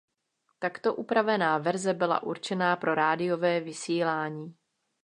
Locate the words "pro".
2.75-2.95